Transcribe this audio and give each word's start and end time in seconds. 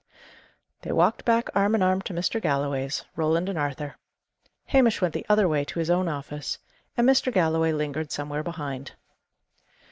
They 0.81 0.91
walked 0.91 1.25
back 1.25 1.49
arm 1.55 1.75
in 1.75 1.83
arm 1.83 2.01
to 2.09 2.13
Mr. 2.15 2.41
Galloway's, 2.41 3.05
Roland 3.15 3.49
and 3.49 3.59
Arthur. 3.59 3.97
Hamish 4.65 4.99
went 4.99 5.13
the 5.13 5.27
other 5.29 5.47
way, 5.47 5.63
to 5.65 5.77
his 5.77 5.91
own 5.91 6.07
office, 6.07 6.57
and 6.97 7.07
Mr. 7.07 7.31
Galloway 7.31 7.71
lingered 7.71 8.11
somewhere 8.11 8.41
behind. 8.41 8.93